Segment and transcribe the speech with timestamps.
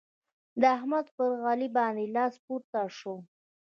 [0.61, 3.15] د احمد پر علي باندې لاس پورته شو.